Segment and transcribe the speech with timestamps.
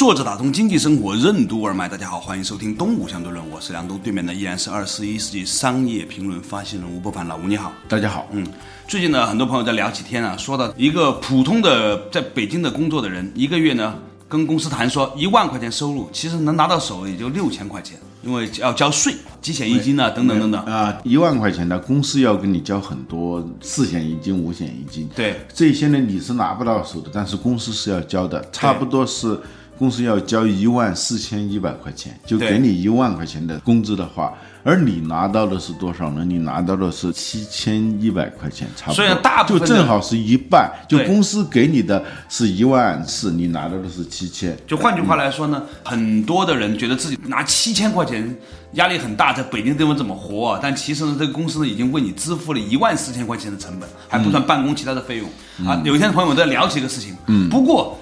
[0.00, 8.26] 坐着打通经济生活任督二脉，大家好，欢迎收听东吴相对论，我是梁东，对面的依然是二十一世纪商业评论发行人吴伯凡，老吴你好，大家好。
[8.32, 8.42] 嗯，
[8.88, 13.94] 最近呢，很多朋友在聊起天啊，说到一个普通的在北京的工作的人，一个月呢
[14.26, 20.64] 跟公司谈说一万块钱收入，其实能拿到手也就六千块钱，因为要交税、几险一金啊等等等等。
[20.64, 29.38] 啊，一万块钱呢公司要跟你交很多四险一金、五险一金，对，这些呢你是拿不到手的，但是公司是要交的，差不多是
[29.80, 36.22] 公司要交一万四千一百块钱，就给你一万块钱的工资的话，而你拿到的是多少呢？
[36.22, 48.36] 你拿到的是七千一百块钱，差不多，所以大部分就正好是一半，就公司给你的是一万四，你拿到的是七千，就换句话来说呢，很多的人觉得自己拿七千块钱
[48.72, 50.60] 压力很大，在北京地方怎么活啊？
[50.62, 55.80] 但其实呢，这个公司呢已经为你支付了一万四千块钱的成本，还不算办公其他的费用、啊。
[55.86, 57.98] 有一天朋友在聊起这个事情，嗯，不过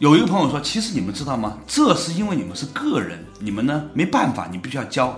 [0.00, 1.58] 有一个朋友说，其实你们知道吗？
[1.66, 5.14] 这是因为你们是个人，你们呢没办法，你必须要交，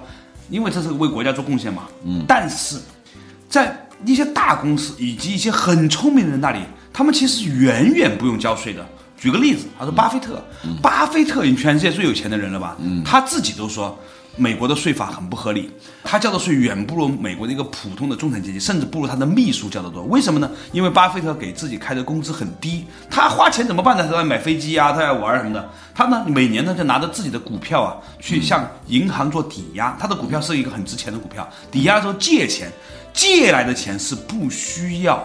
[0.50, 1.84] 因为这是为国家做贡献嘛。
[2.04, 2.80] 嗯，但是
[3.48, 6.58] 在一些大公司以及一些很聪明的人那里，
[6.92, 8.84] 他们其实远远不用交税的。
[9.16, 10.42] 举个例子，他说巴菲特，
[10.82, 12.76] 巴菲特已经全世界最有钱的人了吧？
[13.04, 13.96] 他自己都说。
[14.36, 15.70] 美国的税法很不合理，
[16.02, 20.02] 他交的税远不如美国的一个普通的中产阶级，甚至不如他的秘书交的多。
[20.04, 20.50] 为什么呢？
[20.72, 24.06] 因为巴菲特给自己开的工资很低，他花钱怎么办呢？
[24.08, 25.68] 他要买飞机啊，他要玩什么的。
[25.94, 29.94] 他呢，每年呢就拿着自己的股票啊，去向银行做抵押。
[30.00, 32.72] 他的股票是一个很值钱的股票，抵押的时候借钱，
[33.12, 35.22] 借来的钱是不需要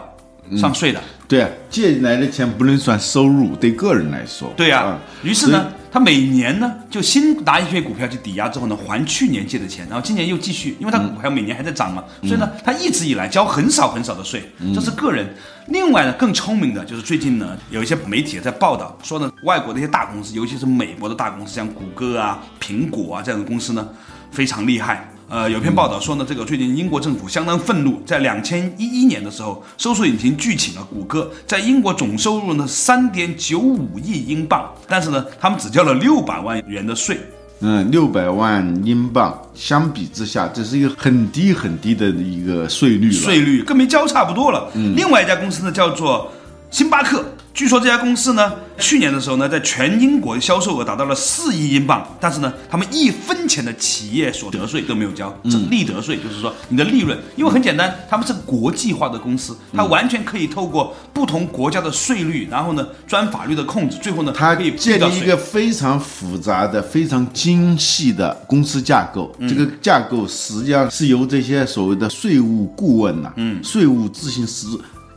[0.58, 1.02] 上税的。
[1.30, 4.52] 对啊，借来的钱不能算收入，对个人来说。
[4.58, 14.44] 对呀、啊于是呢，他每年呢就新拿一些股票去抵押之后呢，还去年借的钱，然后今年又继续，因为他股票每年还在涨嘛，所以呢，他一直以来交很少很少的税，
[14.74, 15.28] 这是个人。
[15.68, 23.88] 另外呢，更聪明的就是最近呢，有一些媒体在报道说呢，外国的一些大公司，尤其是美国的大公司，像谷歌啊、苹果啊这样的公司呢，
[24.32, 25.10] 非常厉害。
[25.30, 37.20] 呃，有篇报道说呢，这个最近英国政府相当愤怒，在两千一一年的时候，搜索引擎拒请了谷歌，在英国总收入呢三点九五亿英镑，但是呢，他们只交了六百万元的税。
[37.60, 43.14] 嗯，六百万英镑，相比之下，这是一个很低很低的一个税率了。
[43.14, 44.72] 税率跟没交差不多了。
[44.96, 46.32] 另外一家公司呢叫做
[46.72, 47.26] 星巴克，
[47.58, 69.36] 据说这家公司呢去年的时候呢，在全英国销售额达到了四亿英镑，但是呢，他们一分钱的企业所得税都没有交，这利得税就是说你的利润，因为很简单，他们是国际化的公司，它完全可以透过不同国家的税率，然后呢钻法律的空子，最后呢它可以建立一个非常复杂的、非常精细的公司架构。
[69.40, 74.68] 嗯这个架构实际上是由这些所谓的税务顾问呐、嗯，税务咨询师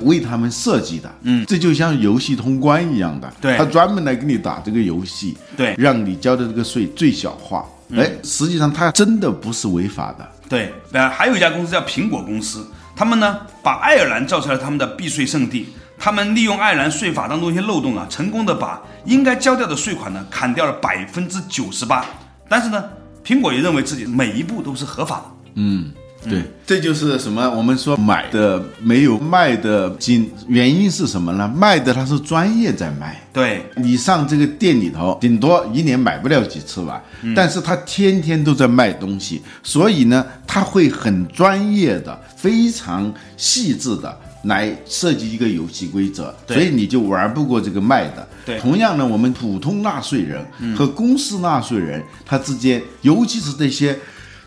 [0.03, 1.11] 为他们设计的。
[1.23, 7.65] 嗯，这就像游戏通关一样的，对他专门来给你打这个游戏，对嗯让你交的这个税最小化。
[7.97, 10.29] 哎，实际上它真的不是违法的。
[10.49, 15.67] 对，呃，还有一家公司叫苹果公司，他们呢把爱尔兰造成了他们的避税圣地。
[15.99, 22.07] 他们利用爱尔兰税法当中一些漏洞啊，成功的把应该交掉的税款呢砍掉了百分之九十八。
[22.49, 22.85] 但是呢，
[23.25, 25.25] 苹果也认为自己每一步都是合法的。
[26.29, 27.49] 对，这就是什么？
[27.49, 31.51] 我们说买的没有卖的精，原因是什么呢？
[31.57, 33.19] 卖的他是专业在卖。
[33.33, 44.15] 对，你上这个店里头，顶多一年买不了几次吧，嗯但是他天天都在卖东西，所以呢，他会很专业的、非常细致的
[44.45, 48.29] 来设计一个游戏规则，所以你就玩不过这个卖的。
[48.45, 50.45] 对嗯同样呢，我们普通纳税人
[50.77, 53.99] 和公司纳税人，他之间，尤其是这些。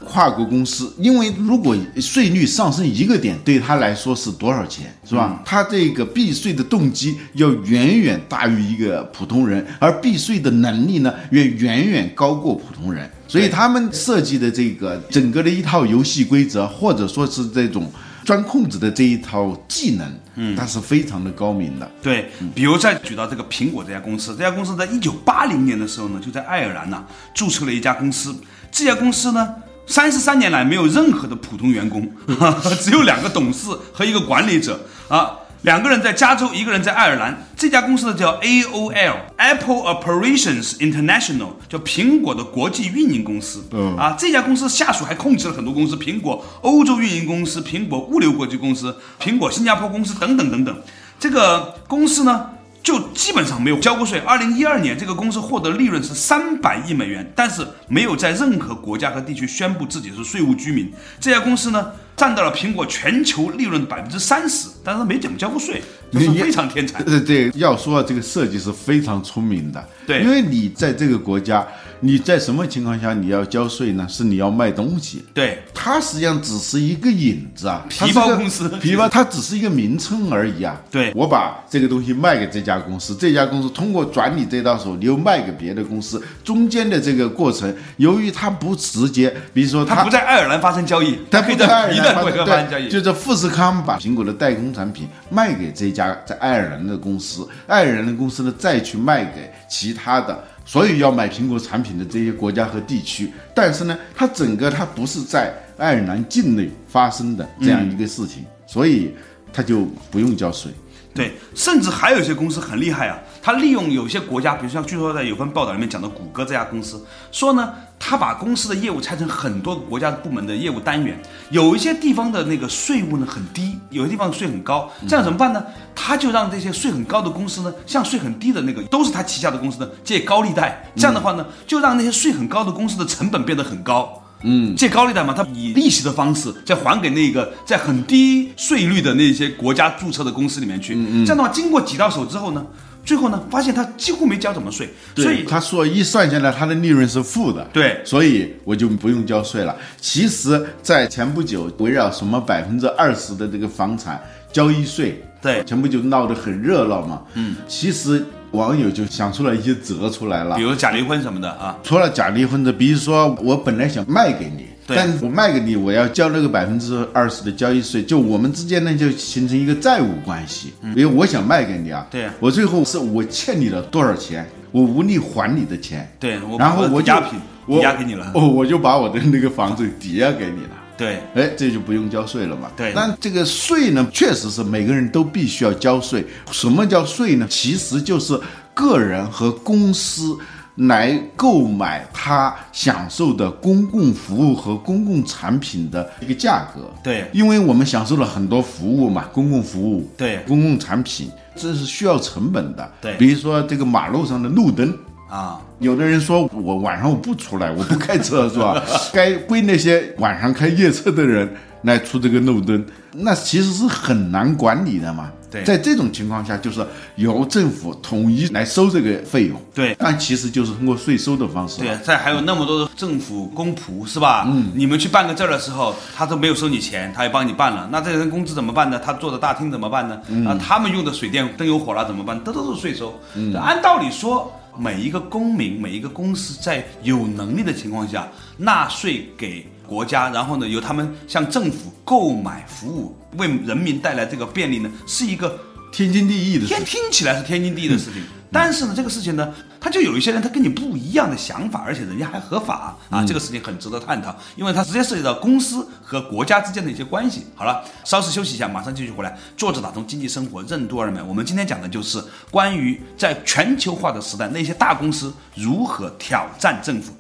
[0.04, 5.42] 跨国公司，因为如果税率上升一个点，对他来说是多少钱，是吧？
[5.46, 13.10] 他这个避税的动机要远远大于一个普通人，而避税的能力呢，也远远高过普通人。
[13.28, 17.92] 所以他们设计的这个整个的一套游戏规则，或者说是这种
[18.24, 21.90] 钻空子的这一套技能，嗯，它是非常的高明的。
[22.02, 27.04] 对，比如再举到这个苹果这家公司，这家公司在一九八零年的时候呢，就在爱尔兰呐、
[27.34, 28.36] 注册了一家公司。
[28.72, 29.48] 这家公司呢，
[29.86, 32.10] 三十三年来没有任何的普通员工，
[32.82, 35.40] 只有两个董事和一个管理者啊。
[35.64, 37.48] 两个人在加州，一个人在爱尔兰。
[37.56, 43.64] 这家公司呢叫 AOL，Apple Operations International，叫苹果的国际运营公司。
[43.72, 50.82] 嗯啊，这家公司下属还控制了很多公司，苹果欧洲运营公司、苹果物流国际公司、苹果新加坡公司等等等等。
[51.18, 52.50] 这个公司呢，
[52.84, 54.20] 就基本上没有交过税。
[54.20, 60.92] 二零一二年，这个公司获得利润是三百亿美元，但是没有在任何国家和地区宣布自己是税务居民。
[61.18, 65.82] 这家公司呢，占到了苹果全球利润的百分之三十，但是没怎么交过税，
[66.12, 67.02] 就是非常天才。
[67.02, 71.66] 对对，要说这个设计是非常聪明的，对因为你在这个国家，
[72.04, 74.06] 你在什么情况下你要交税呢？
[74.10, 80.80] 是你要卖东西，对，它实际上只是一个引子啊，皮包公司皮包它只是一个名称而已啊。
[80.92, 92.22] 对我把这个东西卖给这家公司，这家公司通过转你这到手，你又卖给别的公司，中间的这个过程，由于它不直接，比如说它不在爱尔兰发生交易，它不在爱尔兰发
[92.60, 92.90] 生交易。
[92.90, 103.32] 就是富士康把苹果的代工产品卖给这家在爱尔兰的公司，爱尔兰的公司呢再去卖给其他的所有要买苹果产品的这些国家和地区。
[103.54, 109.14] 但是呢，它整个它不是在爱尔兰境内发生的这样一个事情，所以
[109.52, 110.72] 它就不用交税。
[111.14, 121.22] 对，甚至还有一些公司很厉害啊，他利用有些国家，比如像据说在有份报道里面讲的谷歌这家公司，说呢，他把公司的业务拆成很多国家部门的业务单元，
[121.52, 125.64] 有一些地方的那个税务呢很低，有些地方税很高，这样怎么办呢？
[125.94, 134.23] 他就让这些税很高的公司呢，向税很低的那个都是他旗下的公司呢借高利贷，这样的话呢，就让那些税很高的公司的成本变得很高。
[134.44, 140.94] 嗯，借高利贷嘛，他以利息的方式再还给那个在很低税率的那些国家注册的公司里面去。
[140.96, 142.66] 嗯这样的话，经过几到手之后呢，
[143.06, 149.76] 最后呢，发现他几乎没交什么税，所以他说一算下来，他的利润是负的，对所以我就不用交税了。
[150.00, 157.22] 其实，在前不久，围绕什么百分之二十的这个房产交易税，对全部就闹得很热闹嘛。
[157.36, 160.64] 嗯，其实网友就想出了一些辙出来了比。
[160.64, 170.74] 如假离婚什么的啊，除了假离婚的，比如说我本来想卖给你，对但我卖给你，我要交那个百分之二十的交易税，就我们之间呢就形成一个债务关系。
[170.82, 180.83] 因为我想卖给你啊，嗯对我最后是我欠你了多少钱，我无力还你的钱，对我然后我就把押品我抵押给你了哦，我就把我的那个房子抵押给你了。
[181.04, 182.72] 对哎，这就不用交税了嘛。
[182.78, 186.26] 对但这个税呢，确实是每个人都必须要交税。
[186.52, 187.46] 什么叫税呢？
[187.50, 188.40] 其实就是
[188.74, 190.38] 个人和公司
[190.76, 196.90] 来购买他享受的公共服务和公共产品的一个价格。
[197.04, 202.92] 对因为我们享受了很多服务嘛，公共服务，对公共产品，这是需要成本的。
[203.02, 204.98] 对比如说这个马路上的路灯。
[205.34, 208.80] 啊，有的人说我晚上我不出来，我不开车是吧？
[209.12, 211.52] 该归那些晚上开夜车的人
[211.82, 215.32] 来出这个路灯，那其实是很难管理的嘛。
[215.50, 216.86] 对在这种情况下，就是
[217.16, 219.60] 由政府统一来收这个费用。
[219.74, 221.80] 对但其实就是通过税收的方式。
[221.80, 224.46] 对，在还有那么多的政府公仆是吧？
[224.48, 229.00] 嗯，你们去办个证的时候，他都没有收你钱，他也帮你办了，那这个人工资怎么办呢？
[229.04, 230.16] 他坐的大厅怎么办呢？
[230.48, 232.40] 啊，他们用的水电灯油火蜡怎么办？
[232.46, 233.20] 这都是税收。
[233.36, 238.28] 嗯，按道理说，每一个公民、每一个公司在有能力的情况下
[238.58, 245.60] 纳税给国家，然后呢，由他们向政府购买服务，为人民带来这个便利呢，是一个
[245.92, 246.86] 天经地义的事情。
[246.86, 248.24] 听起来是天经地义的事情，
[248.54, 249.52] 但是呢，这个事情呢，
[249.82, 257.48] 他就有一些人他跟你不一样的想法，而且人家还合法啊，这个事情很值得探讨，因为它直接涉及到公司和国家之间的一些关系。
[257.56, 259.36] 好了，稍事休息一下，马上继续回来。
[259.58, 267.12] 坐着打通经济生活任督二脉，我们今天讲的就是关于在全球化的时代，那些大公司如何挑战政府。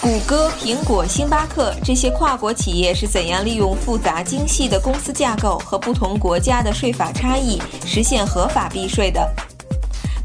[0.00, 9.30] 谷歌、苹果、星巴克这些跨国企业是怎样利用复杂精细的公司架构和不同国家的税法差异，实现合法避税的？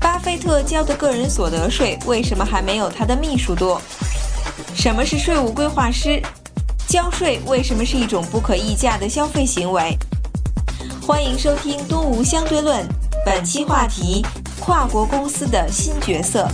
[0.06, 3.82] 巴菲特交的个人所得税为什么还没有他的秘书多？
[4.76, 6.22] 什么是税务规划师？
[6.88, 9.98] 交税为什么是一种不可议价的消费行为？
[11.02, 12.84] 欢迎收听《东吴相对论》，
[13.26, 14.24] 本期话题：
[14.60, 16.48] 跨国公司的新角色。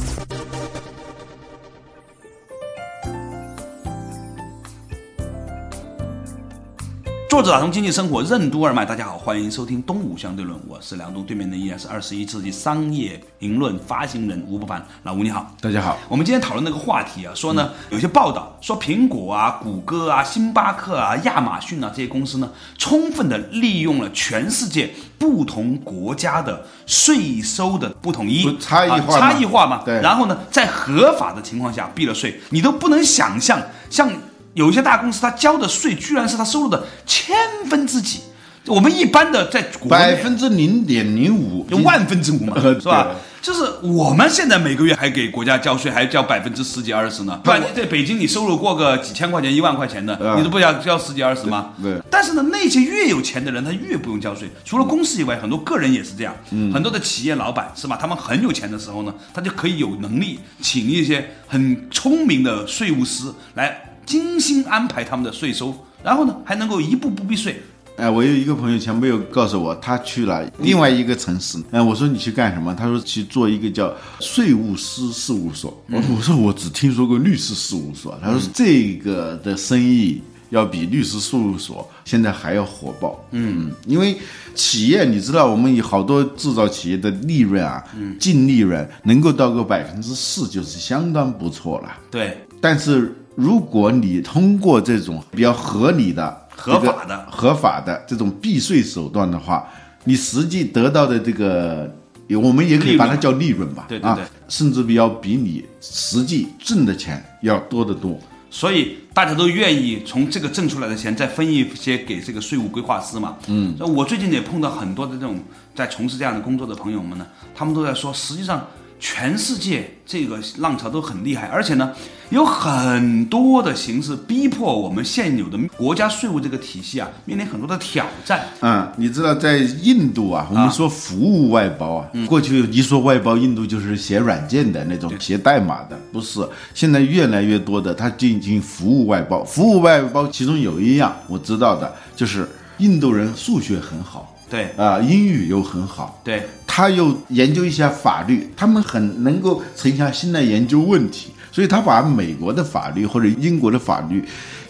[7.32, 15.50] 作者打通经济生活任督二脉，大家好，欢迎收听东吴相对论，我是梁东，对面的依然是二十一世纪商业评论发行人吴不凡，老吴你好。
[15.62, 29.84] 大家好，我们今天讨论那个话题啊，说呢，有些报道说苹果啊、谷歌啊、星巴克啊、亚马逊啊这些公司呢，充分的利用了全世界不同国家的税收的不统一不、差异化啊差异化嘛。
[29.86, 30.02] 对。
[30.02, 33.58] 然后呢，在合法的情况下避了税，你都不能想象，
[33.90, 34.12] 像
[34.54, 37.36] 有一些大公司，他交的税居然是他收入的千
[37.70, 38.22] 分之几。
[38.68, 43.08] 我们一般的在国内百分之零点零五，就万分之五嘛， 呃是吧？
[43.42, 47.42] 就是我们现在每个月还给国家交税，还交百分之十几二十呢。
[47.44, 47.58] 对吧？
[47.58, 51.74] 你在北京，你收入过个几千块钱、一万块钱的，嗯你都不要交十几二十吗？
[51.82, 54.48] 对对但是呢，那些越有钱的人，他越不用交税。
[54.64, 56.36] 除了公司以外，很多个人也是这样。
[56.52, 57.98] 嗯很多的企业老板是吧？
[58.00, 63.24] 他们很有钱的时候呢，他就可以有能力请一些很聪明的税务师
[63.56, 67.62] 来精心安排他们的税收，然后呢，还能够一步步避税。
[67.98, 71.62] 哎，我有一个朋友前不久告诉我，他去了另外一个城市。
[71.72, 72.74] 哎，我说你去干什么？
[72.74, 75.78] 他说去做一个叫税务师事务所。
[75.90, 78.18] 我说我说我只听说过律师事务所。
[78.24, 83.24] 他说这个的生意要比律师事务所现在还要火爆。
[83.32, 84.18] 嗯，因为
[84.56, 87.84] 企业你知道，我们有好多制造企业的利润啊，
[88.18, 91.92] 净利润能够到个百分之四，就是相当不错了。
[92.10, 99.68] 对，但是如果你通过这种比较合理的、合法的这个合法的这种避税手段的话，
[100.04, 101.92] 你实际得到的这个，
[102.30, 108.16] 我们也可以把它叫利润吧，对对对啊，甚至比要比你实际挣的钱要多得多。
[108.52, 113.38] 所以大家都愿意从这个挣出来的钱再分一些给这个税务规划师嘛。
[113.48, 115.40] 嗯，我最近也碰到很多的这种
[115.74, 118.68] 在从事这样的工作的朋友们呢，他们都在说，实际上
[119.02, 121.92] 全世界这个浪潮都很厉害，而且呢，
[122.30, 128.46] 有很多的形式逼迫我们现有的国家税务这个体系啊，面临很多的挑战。
[128.62, 136.48] 嗯，你知道在印度啊，我们说服务外包啊，过去一说外包，印度就是写软件的那种，写代码的，不是。
[136.76, 139.44] 现在越来越多的，它进行服务外包。
[139.44, 144.70] 服务外包其中有一样我知道的，就是印度人数学很好，对。
[144.78, 154.24] 啊、英语又很好，对，他又研究一下法律，他们很能够沉下心来研究问题，所以他把美国的法律或者英国的法律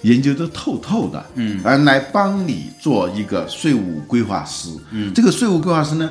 [0.04, 6.08] 研究得透透的，嗯，而来帮你做一个税务规划师，嗯，这个税务规划师呢，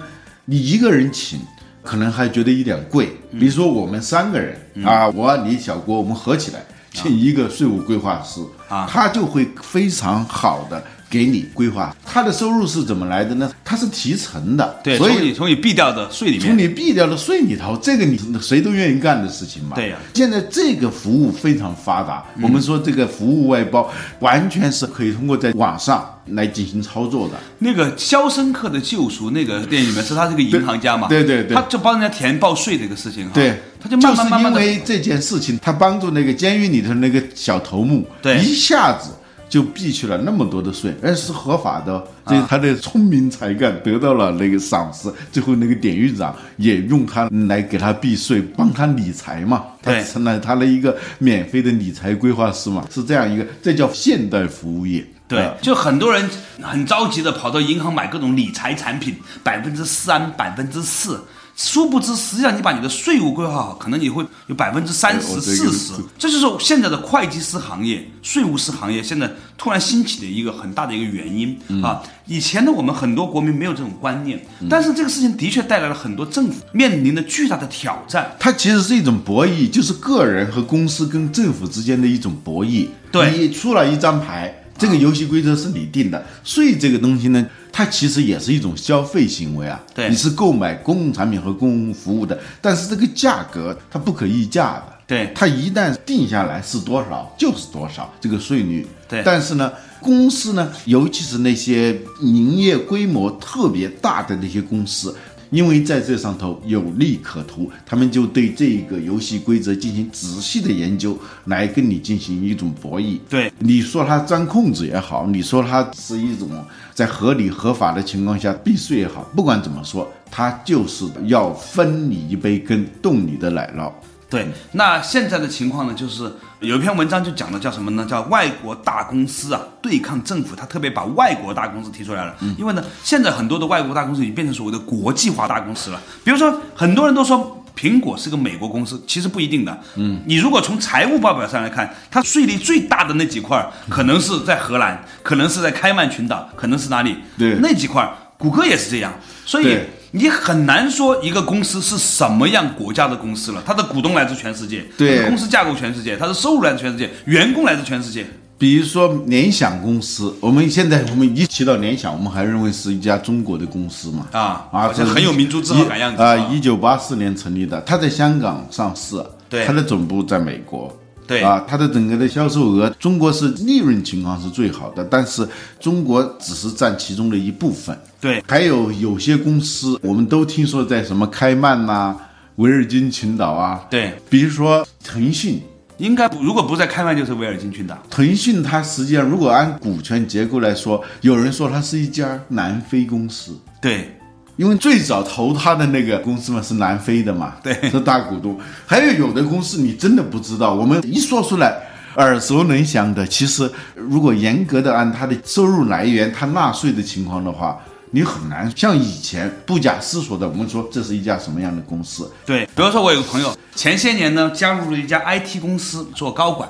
[0.46, 1.40] 你一个人请。
[1.82, 3.08] 可能还觉得有点贵，
[3.38, 6.62] 比如说我们三个人、啊，我你小郭，我们合起来
[6.92, 8.86] 请一个税务规划师啊。
[8.86, 11.94] 他就会非常好的给你规划。
[12.06, 13.50] 他的收入是怎么来的呢？
[13.64, 19.74] 他是提成的，对，所以从你从你避掉的税里面，从你避掉的税里头，这个你谁都愿意干的事情嘛。
[19.74, 23.90] 对呀现在这个服务非常发达，嗯我们说这个服务外包
[24.20, 27.34] 完全是可以通过在网上来进行操作的。
[27.58, 39.10] 那个《肖申克的救赎》那个电影里面是他这个银行家嘛，对对对他就帮人家填报税这个事情哈，对，他就慢慢慢慢的因为这件事情，他帮助那个监狱里头那个小头目，对一下子。
[39.50, 42.02] 就避去了那么多的税，而是合法的。
[42.24, 49.64] 这啊他的聪明才干得到了那个赏识，最后那个典狱长也用他来给他避税，帮他理财嘛。
[49.82, 55.04] 他对成了他的一个免费的理财规划师嘛，是这样一个，这叫现代服务业。
[55.26, 56.28] 对呃，就很多人
[56.60, 61.20] 很着急的跑到银行买各种理财产品，百分之三、百分之四，
[61.62, 65.92] 殊不知实际上你把你的税务规划好，可能你会有百分之三十、四十。
[66.18, 72.02] 这就是现在的会计师行业、税务师行业现在突然兴起的一个很大的一个原因、嗯啊。
[72.24, 78.34] 以前呢，我们很多国民没有这种观念，但是这个事情的确带来了很多政府面临的巨大的挑战。
[78.38, 82.88] 它其实是一种博弈，就是个人和公司跟政府之间的一种博弈。
[83.12, 86.24] 对你出了一张牌，这个游戏规则是你定的。
[86.42, 89.78] 税这个东西呢，它其实也是一种消费行为啊。
[89.94, 94.84] 对你是购买公共产品和公共服务的，但是这个价格它不可议价的。
[95.06, 98.86] 对它一旦定下来是多少就是多少，这个税率。
[99.08, 105.16] 对但是呢，公司呢，尤其是那些营业规模特别大的那些公司，
[105.50, 113.18] 因为在这上头有利可图，他们就对这个游戏规则进行仔细的研究，来跟你进行一种博弈。
[113.28, 116.48] 对你说它钻空子也好，你说它是一种
[116.94, 123.90] 在合理合法的情况下避税也好，不管怎么说，它就是要分你一杯羹，动你的奶酪。
[124.30, 128.06] 对，那现在的情况呢，就是有一篇文章就讲的叫什么呢？
[128.08, 132.36] 叫外国大公司啊对抗政府，他特别把外国大公司提出来了。
[132.56, 136.00] 因为呢，现在很多的外国大公司已经变成所谓的国际化大公司了。
[136.22, 139.76] 比如说，很多人都说苹果是个美国公司，其实不一定的。
[139.96, 147.16] 嗯，你如果从财务报表上来看，它税率最大的那几块，可能是在荷兰，可能是在开曼群岛，可能是哪里？
[147.36, 148.08] 对那几块，
[148.38, 149.12] 谷歌也是这样。
[149.44, 158.26] 所以对你很难说一个公司是什么样国家的公司了，它的股东来自全世界，对公司架构全世界，它的收入来自全世界，员工来自全世界。
[158.58, 164.26] 比如说联想公司，我们现在我们一提到联想，我们还认为是一家中国的公司嘛？
[164.32, 166.14] 啊啊，很有民族自豪感样！
[166.16, 169.16] 啊一九八四年成立的，它在香港上市，
[169.48, 170.94] 对它的总部在美国。
[171.30, 177.96] 对啊，它的整个的销售额，中国是利润情况是最好的，但是中国只是占其中的一部分。
[178.20, 182.16] 对，还有有些公司，我们都听说在什么开曼呐、
[182.56, 185.62] 维尔金群岛啊，对，比如说腾讯。
[185.98, 187.94] 应该不如果不在开曼就是维尔金群岛。
[188.08, 194.18] 腾讯它实际上如果按股权结构来说，有人说它是一家南非公司，对，
[194.60, 198.60] 因为最早投他的那个公司嘛是南非的嘛，对是大股东。
[198.84, 201.80] 还有有的公司你真的不知道，我们一说出来
[202.16, 212.30] 耳熟能详的，其实如果严格的按他的收入来源、他纳税的情况的话，你很难像以前不假思索的我们说这是一家什么样的公司。
[212.44, 216.68] 对，比如说我有个朋友，前些年呢加入了一家 IT 公司做高管，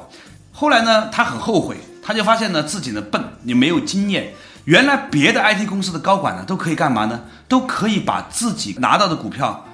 [0.53, 4.33] 后来呢他很后悔，他就发现呢自己呢笨，你没有经验。
[4.71, 7.21] 原来别的 IT 公司的高管呢都可以干嘛呢？
[7.49, 9.65] 都可以把自己拿到的股票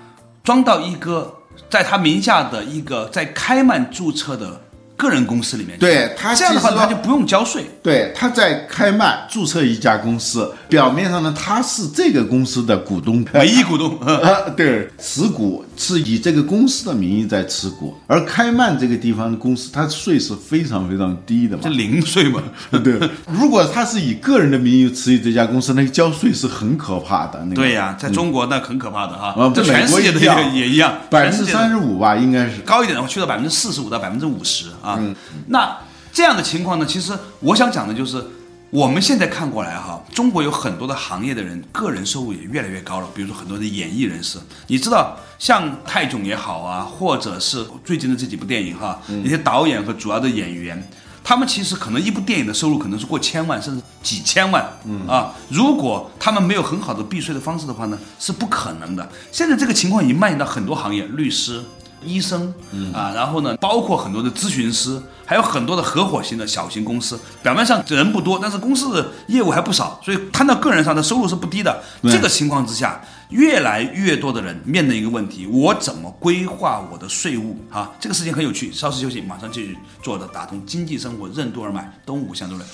[0.42, 4.62] 装到一个在他名下的一个在开曼注册的
[4.96, 5.78] 个人公司里面。
[5.78, 7.64] 对他这样的话他就不用交税。
[7.82, 21.70] 对，他在开曼注册一家公司，表面上呢他是这个公司的股东，唯一股东，啊， 对，持股是以这个公司的名义在持股，而开曼这个地方的公司，它税是非常非常低的嘛这。
[21.70, 22.42] 零税嘛。
[22.82, 22.98] 对，
[23.30, 27.38] 如果他是以个人的名义持有这家公司，那个交税是很可怕的。
[27.44, 32.60] 那个对呀、在中国那很可怕的哈，啊，这全世界的一样也也一样，百分之三十五吧，应该是。
[32.62, 34.97] 高一点的话，去到百分之四十五到百分之五十啊。
[35.00, 35.14] 嗯
[35.49, 35.76] 那
[36.12, 38.25] 这样的情况呢，其实我想讲的就是，
[38.71, 43.09] 我们现在看过来哈，中国有很多的行业的人，个人收入也越来越高了。
[43.14, 44.38] 比如说很多的演艺人士，
[44.69, 50.88] 你知道，像泰囧也好啊，或者是最近的这几部电影哈，嗯一些导演和主要的演员。
[51.23, 59.07] 他们其实可能一部电影的收入可能是过千万，甚至几千万，嗯啊，如果他们没有很好的避税的方式的话呢，是不可能的。
[59.33, 61.61] 现在这个情况已经蔓延到很多行业，律师、
[62.06, 62.54] 医生，
[62.94, 71.82] 啊，然后呢，包括很多的咨询师，还有很多的合伙型的小型公司，表面上人不多，但是公司的业务还不少，所以摊到个人上的收入是不低的。
[72.04, 77.58] 这个情况之下，越来越多的人面临一个问题：我怎么规划我的税务？
[77.70, 78.72] 啊，这个事情很有趣。
[78.72, 82.68] 稍事休息，马上继续做的打通经济生活任督二脉，东吴相对论。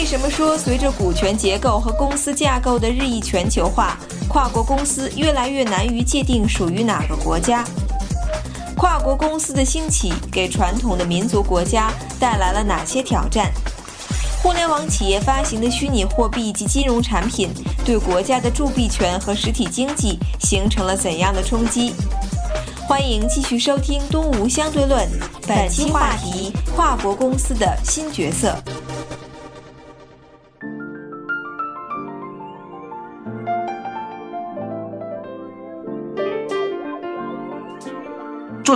[0.00, 3.98] 为什么说随着股权结构和公司架构的日益全球化，
[4.30, 7.62] 跨国公司越来越难于界定属于哪个国家？
[8.78, 13.52] 跨国公司的兴起给传统的民族国家带来了哪些挑战？
[14.42, 17.50] 互联网企业发行的虚拟货币及金融产品
[17.84, 21.92] 对国家的铸币权和实体经济形成了怎样的冲击？
[22.88, 25.06] 欢迎继续收听《东吴相对论》，
[25.46, 28.56] 本期话题：跨国公司的新角色。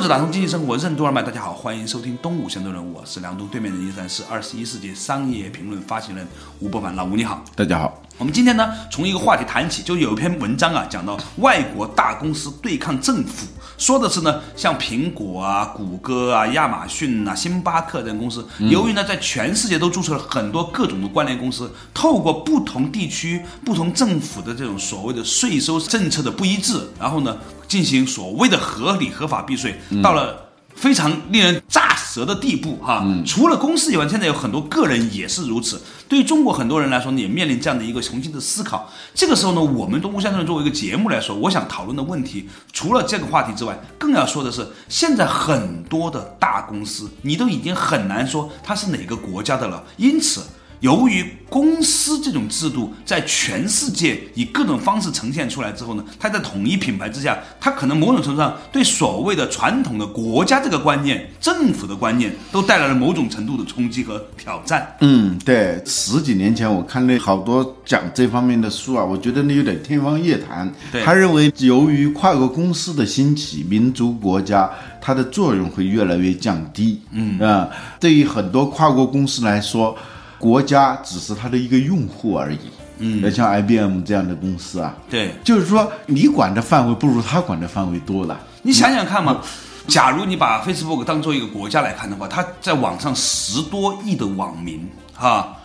[0.05, 6.29] 者打通经济生活任督二脉，大家好，欢迎收听东吴相对论，我是梁东，对面的依然是二十一世纪商业评论发行人
[6.61, 7.43] 吴伯凡，老吴你好。
[7.57, 13.45] 大家好，我们今天呢，从一个话题谈起，就有一篇文章啊，讲到外国大公司对抗政府，
[13.77, 30.43] 说的是呢，像苹果啊、谷歌啊、亚马逊啊、星巴克等公司，由于呢在全世界都注册了很多各种的关联公司，透过不同地区、不同政府的这种所谓的税收政策的不一致，然后呢进行所谓的合理合法避税，到了。
[30.77, 33.05] 非常令人咋舌的地步哈。
[33.27, 35.83] 除了公司以外，现在有很多个人也是如此。
[36.09, 38.89] 对于中国很多人来说呢，也面临这样的一个重新的思考。
[39.13, 49.83] 这个时候呢，我们东吴相对论作为一个节目来说，我想讨论的问题，除了这个话题之外，更要说的是，现在很多的大公司，你都已经很难说它是哪个国家的了。
[49.97, 50.43] 因此。
[50.85, 64.95] 由于公司这种制度在全世界以各种方式呈现出来之后呢，它在统一品牌之下，它可能某种程度上对所谓的传统的国家这个观念、政府的观念，都带来了某种程度的冲击和挑战。
[65.01, 70.71] 嗯，对，十几年前我看了好多讲这方面的书啊，我觉得那有点天方夜谭。
[70.93, 74.71] 对他认为由于跨国公司的兴起，民族国家
[75.01, 77.01] 它的作用会越来越降低。
[77.13, 79.97] 嗯啊，对于很多跨国公司来说，
[80.45, 82.59] 国家只是它的一个用户而已。
[82.99, 88.39] 嗯，像 IBM 这样的公司啊，对就是说你管的范围不如他管的范围多了。
[88.63, 89.41] 你想想看嘛，
[89.89, 95.57] 假如你把 Facebook 当做一个国家来看的话，它在网上十多亿的网民哈，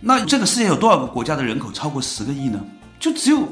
[0.00, 2.58] 那这个世界有多少个国家的人口超过十个亿呢？
[2.98, 3.46] 就只有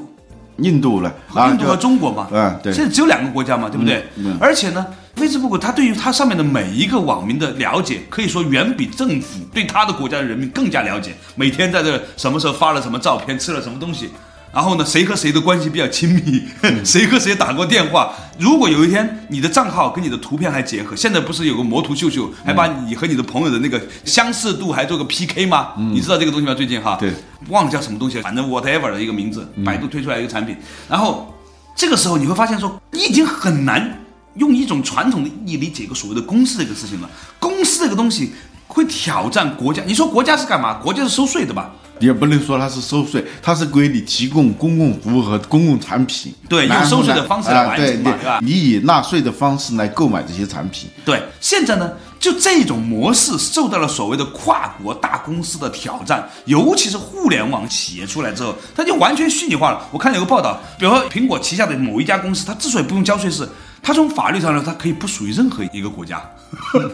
[0.57, 4.03] 印度了啊，印度和中国嘛，嗯对现在只有两个国家嘛，对不对？
[4.17, 11.15] 嗯嗯而且呢，Facebook 它对于它上面的每一个网民的了解，可以说远比政府对他的国家的人民更加了解。
[11.35, 14.09] 每天在这什么时候发了什么照片，吃了什么东西，
[14.53, 16.43] 然后呢，谁和谁的关系比较亲密，
[16.83, 18.13] 谁和谁打过电话。
[18.39, 25.73] 如果有一天你的账号跟你的图片还结合，现在不是有个魔图秀秀，还把你和你的朋友的那个相似度还做个 PK 吗？
[25.77, 26.53] 你知道这个东西吗？
[26.53, 27.13] 最近哈，对，
[27.49, 30.57] 忘了叫什么东西，反正 whatever 的一个名字，百度推出来一个产品。
[30.89, 31.33] 然后
[31.75, 34.00] 这个时候你会发现说，你已经很难
[34.35, 37.09] 用一种传统的意义理解一个所谓的公司这个事情了。
[37.39, 38.31] 公司这个东西
[38.67, 39.83] 会挑战国家。
[39.85, 40.75] 你说国家是干嘛？
[40.75, 41.71] 国家是收税的吧？
[41.99, 46.33] 也不能说它是收税，它是给你提供公共服务和公共产品。
[46.49, 50.89] 对用收税的方式来完成嘛对吧你以纳税的方式来购买这些产品。
[51.05, 59.87] 对，现在呢，就这种模式受到了所谓的跨国大公司的挑战，尤其是互联网企业出来之后，它就完全虚拟化了。
[59.91, 63.47] 我看有个报道，比如说苹果旗下的某一家公司，它之所以不用交税是，
[63.83, 66.21] 它从法律上呢，它可以不属于任何一个国家，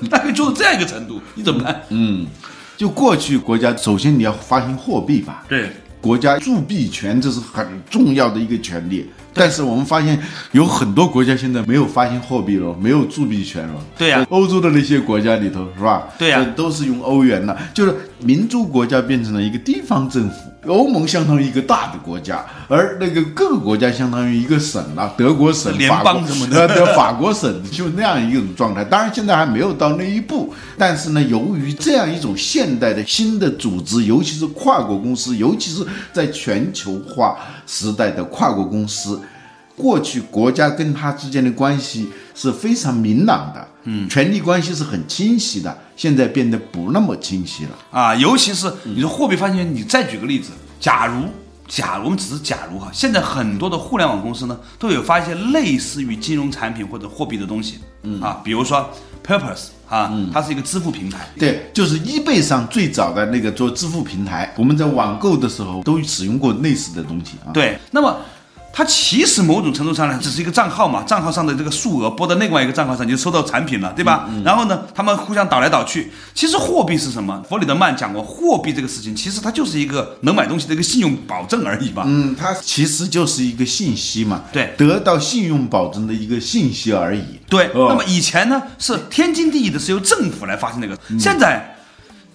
[0.09, 1.81] 它可以做到这样一个程度，你怎么办？
[2.77, 9.09] 就过去国家首先你要发行货币吧，对，国家铸币权这是很重要的一个权利。
[9.33, 10.19] 但是我们发现
[10.51, 13.75] 有很多国家现在没有发行货币了，没有铸币权了。
[13.95, 16.07] 对呀在欧洲的那些国家里头是吧？
[16.17, 20.35] 对呀呃都是用欧元了，就是民族国家变成了一个地方政府。
[20.67, 28.83] 欧盟相当于一个大的国家，而那个各个国家相当于一个省啊，德国省、联邦什么的法国省 就那样一种状态。
[28.83, 39.19] 当然现在还没有到那一步，但是呢，由于这样一种现代的新的组织，尤其是跨国公司，尤其是在全球化时代的跨国公司，
[39.77, 47.69] 过去国家跟它之间的关系是非常明朗的，嗯，权力关系是很清晰的，现在变得不那么清晰了。
[47.91, 51.25] 啊，尤其是你说货币发行权，你再举个例子，假如
[51.67, 58.19] 假如我们只是假如哈，现在很多的互联网公司呢都有发一些类似于金融产品或者货币的东西，嗯。
[58.19, 58.89] 啊，比如说
[59.23, 67.51] Purpose 啊，它是一个支付平台，对，就是易贝上最早的那个做支付平台，我们在网购的时候都使用过类似的东西啊。
[67.53, 68.17] 对，那么
[68.71, 74.29] 它其实某种程度上呢，只是一个账号嘛，账号上的这个数额拨到另外一个账号上，你就收到产品了，对吧？
[74.45, 76.11] 然后呢，他们互相倒来倒去。
[76.35, 77.43] 其实货币是什么？
[77.49, 82.03] 弗里德曼讲过，货币这个事情，其实它就是一个能买东西的一个信用保证而已嘛。
[82.05, 87.23] 嗯，它其实就是一个信息嘛，对得到信用保证的一个信息而已。
[87.49, 91.73] 对，哦那么以前呢是天经地义的，是由政府来发行这个，现在。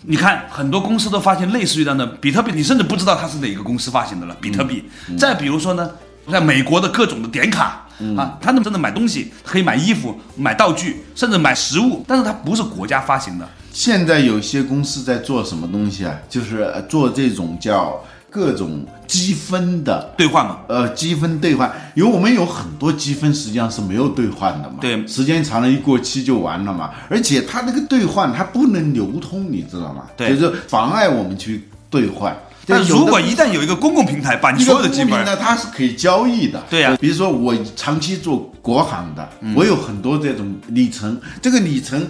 [0.05, 4.37] 你看，很多公司都发行类似于这样的比特币，你甚至不知道它是哪个公司发行的了。
[4.41, 4.83] 比特币，
[5.17, 5.89] 再比如说呢，
[6.31, 13.49] 在美国的各种的点卡啊，他们真的买东西可以买衣服、买道具，甚至买食物，但是它不是国家发行的。
[13.73, 16.15] 现在有些公司在做什么东西啊？
[16.29, 20.13] 就是呃做这种叫各种积分的。
[20.17, 30.05] 兑换嘛，呃，积分兑换，因为我们有很多积分实际上是没有兑换的嘛，对时间长了一过期就完了嘛，而且它那个兑换它不能流通，你知道吗？
[30.17, 32.37] 对就是妨碍我们去兑换。
[32.67, 36.63] 但如果一旦有一个公共平台把你所有的积分，个公民呢，它是可以交易的。
[36.71, 42.07] 对呀比如说我长期做国航的，嗯我有很多这种里程，这个里程，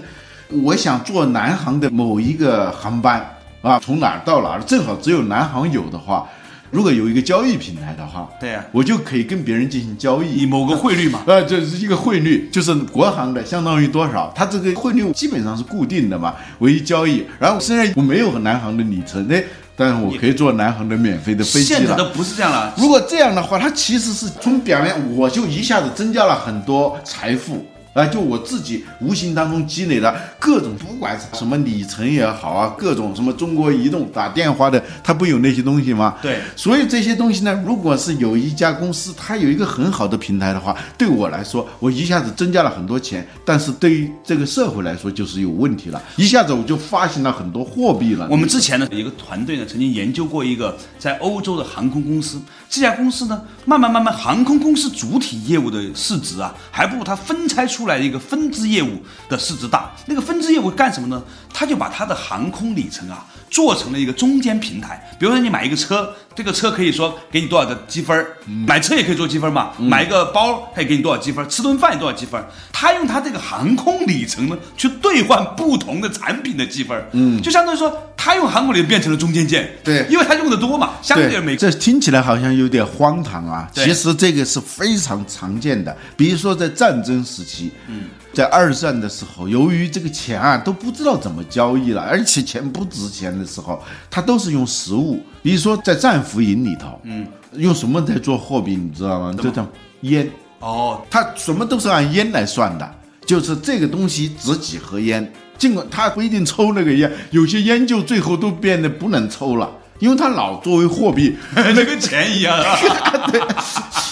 [0.63, 3.25] 我想坐南航的某一个航班
[3.63, 6.29] 啊，从哪儿到哪儿，正好只有南航有的话，
[6.71, 10.43] 如果有一个交易平台的话，对呀我就可以跟别人进行交易。
[10.43, 17.25] 以某个汇率嘛，呃，就是一个汇率，就是国行的相当于多少，它这个汇率基本上是固定的嘛，唯一交易。
[17.39, 19.43] 然后虽然我没有南航的里程，哎，
[19.83, 21.81] 但是我可以坐南航的免费的飞机了。
[21.81, 22.73] 现在都不是这样了。
[22.77, 27.67] 如果这样的话，它其实是从表面我就一下子增加了很多财富。
[27.93, 36.17] 啊，就我自己无形当中积累了各种，不管是什么里程也好啊，各种什么中国移动打电话的，它不有那些东西吗？
[36.23, 48.27] 对所以这些东西呢，如果是有一家公司，它有一个很好的平台的话，对我来说，我一下子增加了很多钱，但是对于这个社会来说就是有问题了，一下子我就发行了很多货币了。
[48.31, 52.41] 我们之前呢有一个团队呢曾经研究过一个在欧洲的航空公司，
[52.73, 59.91] 这家公司呢慢慢慢慢航空公司主体业务的市值啊，还不如它分拆出来的一个分支业务的市值大。
[60.07, 61.23] 那个分支业务干什么呢？
[61.53, 64.99] 它就把它的航空里程啊做成了一个中间平台。
[65.19, 72.43] 比如说你买一个车，这个车可以说给你多少的积分儿，买车也可以做积分嘛，买一个包它也给你多少积分，吃顿饭也多少积分。
[72.73, 80.05] 他用他这个航空里程呢去兑换不同的产品的积分，嗯，就相当于说他用航空里程变成了中间件，对。
[80.09, 83.71] 因为他用的多嘛，相对对，美这听起来好像有点荒唐啊。
[83.73, 83.85] 对。
[83.85, 95.23] 其实这个是非常常见的，比如说在战争时期，嗯，在二战的时候，由于这个钱啊都不知道怎么交易了，而且钱不值钱的时候，他都是用实物。
[95.43, 99.35] 比如说在战俘营里头，嗯，用什么在做货币，你知道吗？
[99.43, 99.67] 就叫
[100.03, 100.31] 烟。
[100.61, 102.95] 哦，他什么都是按烟来算的，
[103.27, 109.71] 就是这个东西值几盒烟，尽管他不一定抽那个烟，有些烟就最后都变得不能抽了。
[109.99, 112.77] 因为他老作为货币， 那跟钱一样啊。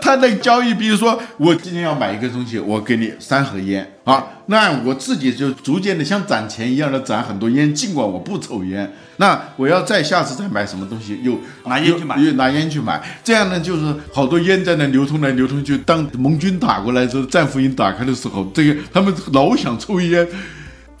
[0.00, 15.76] 它的交易，比如说我今天要买一个东西，我给你三盒烟啊，那我自己就逐渐的像攒钱一样的攒很多烟，尽管我不抽烟，那我要再下次再买什么东西，又拿烟去买又又拿烟去买，这样呢就是好多烟在那流通来流通去。
[15.78, 20.26] 当盟军打过来时候，战俘营打开的时候，这个他们老想抽烟。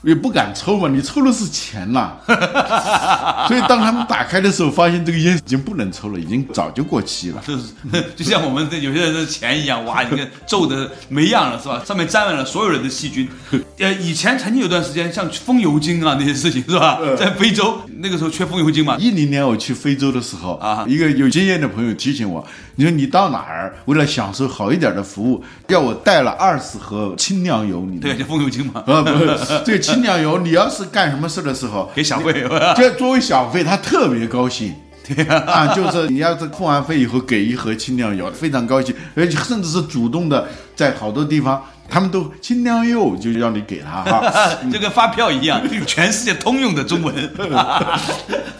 [0.02, 2.12] 也不敢抽嘛，你抽的是钱呐，
[3.48, 7.42] 所以当他们打开的时候，发现这个烟已经不能抽了，已经早就过期了。
[7.46, 7.64] 就是
[8.16, 11.82] 就像我们这有些人的钱一样，哇，你看皱的没样了是吧？
[11.86, 13.28] 上面沾满了所有人的细菌。
[13.78, 16.98] 呃，以前曾经有段时间，像风油精啊那些事情是吧？
[17.16, 18.96] 在非洲那个时候缺风油精嘛。
[18.98, 22.44] 一零年我去非洲的时候啊一个有经验的朋友提醒我，
[22.76, 29.26] 你说你到哪儿为了享受好一点的服务，要我带了二十盒清凉油，你对，就风油精嘛，啊，不是
[29.64, 32.44] 这个清凉油，你要是干什么事的时候， 给小费。
[32.76, 34.74] 就作为小费，他特别高兴。
[35.04, 44.56] 对 啊，就是你要是付完费以后给一盒清凉油，非常高兴，而且甚至是主动的，在好多地方他们都清凉油就让你给他哈。
[44.72, 47.12] 就跟发票一样，全世界通用的中文，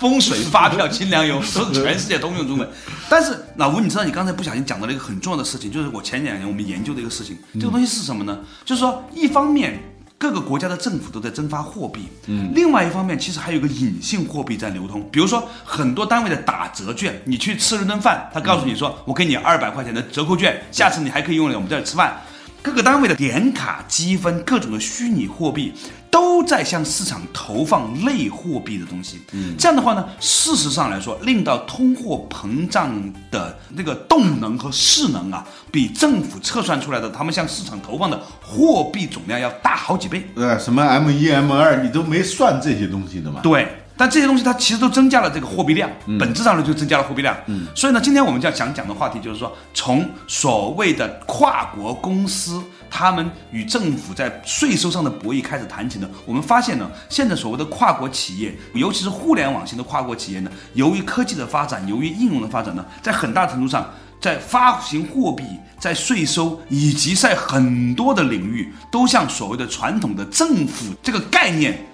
[0.00, 2.68] 风水发票、清凉油都是全世界通用中文。
[3.08, 7.38] 但是老吴，你知道你刚才不小心讲到了一个很重要的事情，就是我前两年我们研究的一个事情。
[7.54, 8.40] 这个东西是什么呢？
[8.64, 9.78] 就是说，一方面
[10.22, 15.04] 各个国家的政府都在增发货币，嗯，另外一方面其实还有一个隐性货币在流通。
[15.10, 22.22] 比如说很多单位的打折券，你去吃了顿饭，他告诉你说，我给你二百块钱的折扣券，下次你还可以用来我们这儿吃饭。
[22.62, 25.74] 各个单位的点卡积分、各种的虚拟货币，
[26.12, 29.18] 都在向市场投放类货币的东西。
[29.32, 32.92] 嗯，这样的话呢，事实上来说，令到通货膨胀
[33.30, 40.28] 的那个动能和势能啊，比政府测算出来的他们向市场投放的货币总量要大好几倍。
[40.36, 43.40] 呃，什么 M 一、M 二，你都没算这些东西的嘛？
[43.42, 47.34] 对，但这些东西它其实都增加了这个货币量，本质上呢就增加了货币量。
[47.46, 52.62] 嗯，所以呢，今天我们就要想讲的话题就是说，从所谓的跨国公司
[52.92, 63.90] 他们与政府在税收上的博弈开始谈起呢，我们发现呢，现在所谓的跨国企业，尤其是互联网型的跨国企业呢，由于科技的发展，由于应用的发展呢，在很大程度上。
[64.20, 65.42] 在发行货币、
[65.80, 71.84] 在税收以及在很多的领域，都向所谓的传统的政府这个概念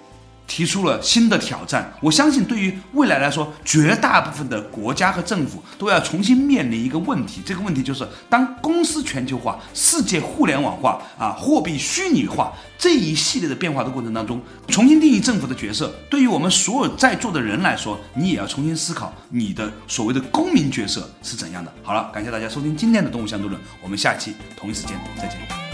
[0.49, 1.93] 提出了新的挑战。
[2.01, 7.41] 我相信，对于未来来说，绝大部分的国家和政府都要重新面临一个问题。
[7.45, 15.93] 这个问题就是，当公司全球化、世界互联网化啊、货币虚拟化这一系列的变化的过程当中，重新定义政府的角色。
[16.09, 21.71] 对于我们所有在座的人来说，你也要重新思考你的所谓的公民角色是怎样的。
[21.83, 25.68] 好了，感谢大家收听今天的《动物相对论》，我们下期同一时间再见。